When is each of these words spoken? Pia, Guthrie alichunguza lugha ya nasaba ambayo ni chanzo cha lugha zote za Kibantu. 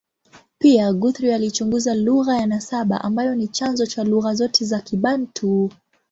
Pia, 0.59 0.93
Guthrie 0.93 1.33
alichunguza 1.35 1.93
lugha 1.95 2.37
ya 2.37 2.47
nasaba 2.47 3.01
ambayo 3.01 3.35
ni 3.35 3.47
chanzo 3.47 3.85
cha 3.85 4.03
lugha 4.03 4.33
zote 4.33 4.65
za 4.65 4.79
Kibantu. 4.81 5.69